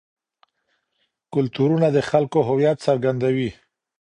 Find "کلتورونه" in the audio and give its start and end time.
1.33-1.87